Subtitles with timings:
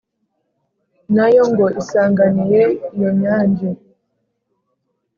[1.15, 2.61] na yo ngo isanganiye
[2.95, 3.69] iyo nyange